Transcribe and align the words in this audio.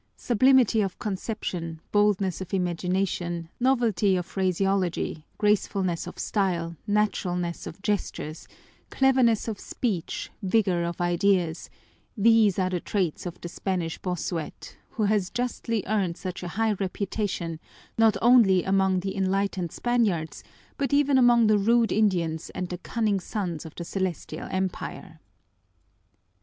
Sublimity 0.17 0.81
of 0.81 0.97
conception, 0.97 1.79
boldness 1.91 2.41
of 2.41 2.55
imagination, 2.55 3.49
novelty 3.59 4.15
of 4.15 4.25
phraseology, 4.25 5.27
gracefulness 5.37 6.07
of 6.07 6.17
style, 6.17 6.75
naturalness 6.87 7.67
of 7.67 7.79
gestures, 7.83 8.47
cleverness 8.89 9.47
of 9.47 9.59
speech, 9.59 10.31
vigor 10.41 10.83
of 10.85 10.99
ideas 11.01 11.69
these 12.17 12.57
are 12.57 12.71
the 12.71 12.79
traits 12.79 13.27
of 13.27 13.39
the 13.41 13.47
Spanish 13.47 13.99
Bossuet, 13.99 14.75
who 14.89 15.03
has 15.03 15.29
justly 15.29 15.83
earned 15.85 16.17
such 16.17 16.41
a 16.41 16.47
high 16.57 16.73
reputation 16.73 17.59
not 17.95 18.17
only 18.23 18.63
among 18.63 19.01
the 19.01 19.15
enlightened 19.15 19.71
Spaniards 19.71 20.43
but 20.79 20.91
even 20.93 21.19
among 21.19 21.45
the 21.45 21.59
rude 21.59 21.91
Indians 21.91 22.49
and 22.55 22.67
the 22.69 22.79
cunning 22.79 23.19
sons 23.19 23.67
of 23.67 23.75
the 23.75 23.85
Celestial 23.85 24.47
Empire." 24.49 25.19